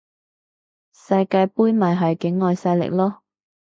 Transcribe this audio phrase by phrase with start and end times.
[0.95, 3.19] 世界盃咪係境外勢力囉